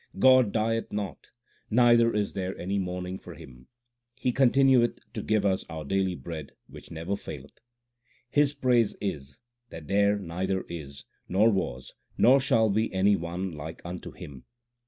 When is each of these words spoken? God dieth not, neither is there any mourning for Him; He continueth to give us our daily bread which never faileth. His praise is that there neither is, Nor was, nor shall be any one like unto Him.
God 0.17 0.51
dieth 0.51 0.91
not, 0.91 1.27
neither 1.69 2.11
is 2.11 2.33
there 2.33 2.57
any 2.57 2.79
mourning 2.79 3.19
for 3.19 3.35
Him; 3.35 3.67
He 4.15 4.31
continueth 4.31 4.97
to 5.13 5.21
give 5.21 5.45
us 5.45 5.63
our 5.69 5.85
daily 5.85 6.15
bread 6.15 6.53
which 6.65 6.89
never 6.89 7.15
faileth. 7.15 7.61
His 8.27 8.51
praise 8.51 8.95
is 8.99 9.37
that 9.69 9.87
there 9.87 10.17
neither 10.17 10.65
is, 10.67 11.03
Nor 11.29 11.51
was, 11.51 11.93
nor 12.17 12.39
shall 12.39 12.71
be 12.71 12.91
any 12.91 13.15
one 13.15 13.51
like 13.51 13.79
unto 13.85 14.09
Him. 14.09 14.45